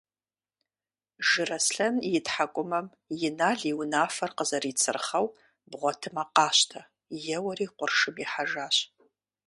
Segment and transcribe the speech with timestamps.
[1.27, 2.87] Жыраслъэн и тхьэкӀумэм
[3.27, 5.27] Инал и унафэр къызэрицырхъэу–
[5.69, 6.81] бгъуэтмэ къащтэ–
[7.37, 8.77] еуэри къуршым ихьэжащ.